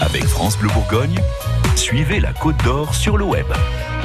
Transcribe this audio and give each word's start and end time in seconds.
Avec 0.00 0.24
France 0.26 0.56
Bleu 0.58 0.68
Bourgogne, 0.72 1.16
suivez 1.78 2.18
la 2.18 2.32
Côte 2.32 2.56
d'Or 2.64 2.92
sur 2.92 3.16
le 3.16 3.24
web. 3.24 3.46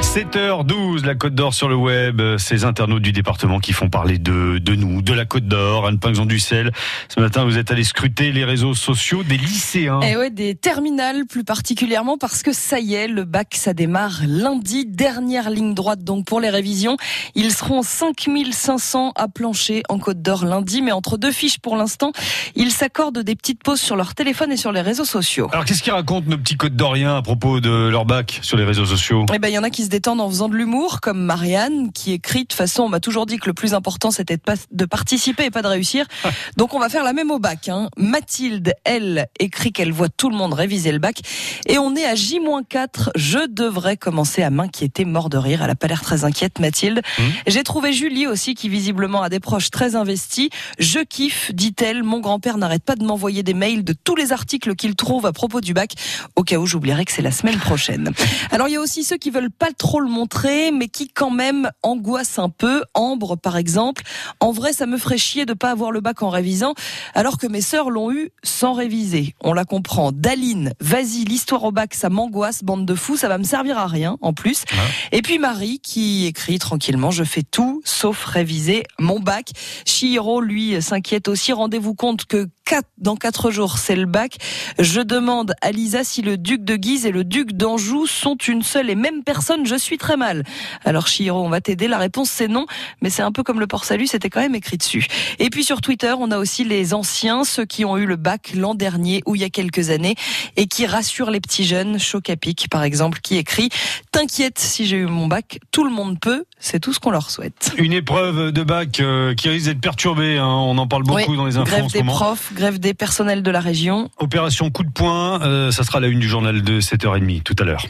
7h12, 0.01 1.05
la 1.05 1.15
Côte 1.15 1.33
d'Or 1.33 1.53
sur 1.53 1.69
le 1.69 1.75
web, 1.75 2.21
ces 2.37 2.65
internautes 2.65 3.01
du 3.01 3.11
département 3.11 3.59
qui 3.59 3.73
font 3.73 3.89
parler 3.89 4.17
de, 4.17 4.59
de 4.59 4.75
nous, 4.75 5.01
de 5.01 5.13
la 5.13 5.25
Côte 5.25 5.47
d'Or, 5.47 5.87
Anne 5.87 5.97
Pinxon 5.97 6.25
du 6.25 6.39
Sel. 6.39 6.71
Ce 7.09 7.19
matin, 7.19 7.45
vous 7.45 7.57
êtes 7.57 7.71
allé 7.71 7.83
scruter 7.83 8.31
les 8.31 8.43
réseaux 8.43 8.75
sociaux 8.75 9.23
des 9.23 9.37
lycéens. 9.37 10.01
Et 10.01 10.15
ouais, 10.17 10.29
des 10.29 10.55
terminales 10.55 11.25
plus 11.25 11.43
particulièrement 11.43 12.17
parce 12.17 12.43
que 12.43 12.53
ça 12.53 12.79
y 12.79 12.93
est, 12.93 13.07
le 13.07 13.23
bac, 13.23 13.55
ça 13.55 13.73
démarre 13.73 14.21
lundi, 14.27 14.85
dernière 14.85 15.49
ligne 15.49 15.73
droite 15.73 16.03
donc 16.03 16.25
pour 16.25 16.39
les 16.39 16.49
révisions. 16.49 16.97
Ils 17.33 17.51
seront 17.51 17.81
5500 17.81 19.13
à 19.15 19.27
plancher 19.27 19.81
en 19.89 19.97
Côte 19.97 20.21
d'Or 20.21 20.45
lundi, 20.45 20.81
mais 20.83 20.91
entre 20.91 21.17
deux 21.17 21.31
fiches 21.31 21.59
pour 21.59 21.75
l'instant, 21.75 22.11
ils 22.55 22.71
s'accordent 22.71 23.19
des 23.19 23.35
petites 23.35 23.63
pauses 23.63 23.81
sur 23.81 23.95
leur 23.95 24.13
téléphone 24.13 24.51
et 24.51 24.57
sur 24.57 24.71
les 24.71 24.81
réseaux 24.81 25.05
sociaux. 25.05 25.49
Alors 25.53 25.65
qu'est-ce 25.65 25.81
qu'ils 25.81 25.93
racontent 25.93 26.29
nos 26.29 26.37
petits 26.37 26.57
Côte 26.57 26.75
d'Oriens 26.75 27.15
à 27.15 27.21
propos 27.21 27.61
de 27.63 27.87
leur 27.87 28.05
bac 28.05 28.39
sur 28.43 28.57
les 28.57 28.63
réseaux 28.63 28.85
sociaux? 28.85 29.25
Eh 29.33 29.39
ben, 29.39 29.47
il 29.47 29.53
y 29.53 29.57
en 29.57 29.63
a 29.63 29.71
qui 29.71 29.83
se 29.83 29.89
détendent 29.89 30.21
en 30.21 30.29
faisant 30.29 30.49
de 30.49 30.55
l'humour, 30.55 31.01
comme 31.01 31.19
Marianne, 31.19 31.91
qui 31.91 32.11
écrit 32.11 32.43
de 32.43 32.47
toute 32.47 32.53
façon, 32.53 32.83
on 32.83 32.89
m'a 32.89 32.99
toujours 32.99 33.25
dit 33.25 33.37
que 33.37 33.47
le 33.47 33.53
plus 33.53 33.73
important 33.73 34.11
c'était 34.11 34.37
de, 34.71 34.85
participer 34.85 35.45
et 35.45 35.49
pas 35.49 35.63
de 35.63 35.67
réussir. 35.67 36.05
Donc 36.57 36.73
on 36.73 36.79
va 36.79 36.89
faire 36.89 37.03
la 37.03 37.13
même 37.13 37.31
au 37.31 37.39
bac. 37.39 37.69
Hein. 37.69 37.89
Mathilde, 37.97 38.73
elle, 38.83 39.27
écrit 39.39 39.71
qu'elle 39.71 39.91
voit 39.91 40.09
tout 40.09 40.29
le 40.29 40.35
monde 40.35 40.53
réviser 40.53 40.91
le 40.91 40.99
bac. 40.99 41.21
Et 41.65 41.77
on 41.77 41.95
est 41.95 42.05
à 42.05 42.13
J-4. 42.15 43.09
Je 43.15 43.47
devrais 43.49 43.97
commencer 43.97 44.43
à 44.43 44.49
m'inquiéter, 44.49 45.05
mort 45.05 45.29
de 45.29 45.37
rire. 45.37 45.61
Elle 45.63 45.71
a 45.71 45.75
pas 45.75 45.87
l'air 45.87 46.01
très 46.01 46.25
inquiète, 46.25 46.59
Mathilde. 46.59 47.01
Mmh. 47.17 47.23
J'ai 47.47 47.63
trouvé 47.63 47.93
Julie 47.93 48.27
aussi, 48.27 48.53
qui 48.53 48.69
visiblement 48.69 49.23
a 49.23 49.29
des 49.29 49.39
proches 49.39 49.71
très 49.71 49.95
investis. 49.95 50.49
Je 50.79 50.99
kiffe, 50.99 51.51
dit-elle. 51.53 52.03
Mon 52.03 52.19
grand-père 52.19 52.57
n'arrête 52.57 52.83
pas 52.83 52.95
de 52.95 53.05
m'envoyer 53.05 53.41
des 53.41 53.53
mails 53.53 53.83
de 53.83 53.93
tous 53.93 54.15
les 54.15 54.33
articles 54.33 54.75
qu'il 54.75 54.95
trouve 54.95 55.25
à 55.25 55.31
propos 55.31 55.61
du 55.61 55.73
bac. 55.73 55.93
Au 56.35 56.43
cas 56.43 56.57
où 56.57 56.65
j'oublierai 56.65 57.05
que 57.05 57.11
c'est 57.11 57.21
la 57.21 57.31
semaine 57.31 57.52
prochaine. 57.59 58.11
Alors 58.51 58.67
il 58.67 58.73
y 58.73 58.77
a 58.77 58.81
aussi 58.81 59.03
ceux 59.03 59.17
qui 59.17 59.29
veulent 59.29 59.51
pas 59.51 59.71
trop 59.77 59.99
le 59.99 60.09
montrer, 60.09 60.71
mais 60.71 60.87
qui 60.87 61.07
quand 61.07 61.31
même 61.31 61.69
angoisse 61.81 62.39
un 62.39 62.49
peu. 62.49 62.83
Ambre, 62.93 63.35
par 63.35 63.57
exemple. 63.57 64.03
En 64.39 64.51
vrai, 64.51 64.73
ça 64.73 64.85
me 64.85 64.97
ferait 64.97 65.17
chier 65.17 65.45
de 65.45 65.53
pas 65.53 65.71
avoir 65.71 65.91
le 65.91 66.01
bac 66.01 66.21
en 66.23 66.29
révisant, 66.29 66.73
alors 67.13 67.37
que 67.37 67.47
mes 67.47 67.61
sœurs 67.61 67.89
l'ont 67.89 68.11
eu 68.11 68.31
sans 68.43 68.73
réviser. 68.73 69.35
On 69.41 69.53
la 69.53 69.65
comprend. 69.65 70.11
Daline, 70.11 70.73
vas-y, 70.79 71.25
l'histoire 71.25 71.63
au 71.63 71.71
bac, 71.71 71.93
ça 71.93 72.09
m'angoisse, 72.09 72.63
bande 72.63 72.85
de 72.85 72.95
fous, 72.95 73.17
ça 73.17 73.27
va 73.27 73.37
me 73.37 73.43
servir 73.43 73.77
à 73.77 73.87
rien, 73.87 74.17
en 74.21 74.33
plus. 74.33 74.63
Et 75.11 75.21
puis 75.21 75.39
Marie, 75.39 75.79
qui 75.79 76.25
écrit 76.25 76.59
tranquillement, 76.59 77.11
je 77.11 77.23
fais 77.23 77.43
tout, 77.43 77.81
sauf 77.85 78.25
réviser 78.25 78.83
mon 78.99 79.19
bac. 79.19 79.51
Chihiro, 79.85 80.41
lui, 80.41 80.81
s'inquiète 80.81 81.27
aussi. 81.27 81.53
Rendez-vous 81.53 81.93
compte 81.93 82.25
que 82.25 82.47
dans 82.97 83.15
quatre 83.15 83.51
jours, 83.51 83.77
c'est 83.77 83.95
le 83.95 84.05
bac. 84.05 84.37
Je 84.79 85.01
demande 85.01 85.53
à 85.61 85.71
Lisa 85.71 86.03
si 86.03 86.21
le 86.21 86.37
duc 86.37 86.63
de 86.63 86.75
Guise 86.75 87.05
et 87.05 87.11
le 87.11 87.23
duc 87.23 87.51
d'Anjou 87.51 88.07
sont 88.07 88.35
une 88.35 88.63
seule 88.63 88.89
et 88.89 88.95
même 88.95 89.23
personne. 89.23 89.65
Je 89.65 89.75
suis 89.75 89.97
très 89.97 90.17
mal. 90.17 90.43
Alors 90.85 91.07
Chiro, 91.07 91.43
on 91.43 91.49
va 91.49 91.61
t'aider. 91.61 91.87
La 91.87 91.97
réponse 91.97 92.29
c'est 92.29 92.47
non, 92.47 92.65
mais 93.01 93.09
c'est 93.09 93.21
un 93.21 93.31
peu 93.31 93.43
comme 93.43 93.59
le 93.59 93.67
port 93.67 93.85
salut, 93.85 94.07
c'était 94.07 94.29
quand 94.29 94.39
même 94.39 94.55
écrit 94.55 94.77
dessus. 94.77 95.05
Et 95.39 95.49
puis 95.49 95.63
sur 95.63 95.81
Twitter, 95.81 96.13
on 96.17 96.31
a 96.31 96.37
aussi 96.37 96.63
les 96.63 96.93
anciens, 96.93 97.43
ceux 97.43 97.65
qui 97.65 97.85
ont 97.85 97.97
eu 97.97 98.05
le 98.05 98.15
bac 98.15 98.53
l'an 98.55 98.75
dernier 98.75 99.21
ou 99.25 99.35
il 99.35 99.41
y 99.41 99.45
a 99.45 99.49
quelques 99.49 99.89
années 99.89 100.15
et 100.55 100.67
qui 100.67 100.85
rassurent 100.85 101.31
les 101.31 101.41
petits 101.41 101.65
jeunes. 101.65 101.99
Chocapic 101.99 102.69
par 102.69 102.83
exemple, 102.83 103.19
qui 103.21 103.37
écrit 103.37 103.69
"T'inquiète, 104.11 104.57
si 104.59 104.85
j'ai 104.85 104.97
eu 104.97 105.05
mon 105.05 105.27
bac, 105.27 105.59
tout 105.71 105.83
le 105.83 105.91
monde 105.91 106.19
peut." 106.19 106.45
C'est 106.59 106.79
tout 106.79 106.93
ce 106.93 106.99
qu'on 106.99 107.11
leur 107.11 107.29
souhaite. 107.29 107.73
Une 107.77 107.91
épreuve 107.91 108.51
de 108.53 108.63
bac 108.63 109.01
euh, 109.01 109.35
qui 109.35 109.49
risque 109.49 109.65
d'être 109.65 109.81
perturbée. 109.81 110.37
Hein. 110.37 110.47
On 110.47 110.77
en 110.77 110.87
parle 110.87 111.03
beaucoup 111.03 111.35
dans 111.35 111.45
les 111.45 111.57
infos 111.57 111.65
grève 111.65 111.83
en 111.83 111.89
ce 111.89 111.93
des 111.93 112.03
moment. 112.03 112.17
profs, 112.17 112.52
grève 112.53 112.79
des 112.79 112.93
personnels 112.93 113.43
de 113.43 113.51
la 113.51 113.59
région. 113.59 114.09
Opération 114.17 114.69
coup 114.69 114.83
de 114.83 114.91
poing, 114.91 115.41
euh, 115.41 115.71
ça 115.71 115.83
sera 115.83 115.99
la 115.99 116.07
une 116.07 116.19
du 116.19 116.27
journal 116.27 116.61
de 116.61 116.79
7h30 116.79 117.43
tout 117.43 117.55
à 117.59 117.63
l'heure. 117.63 117.85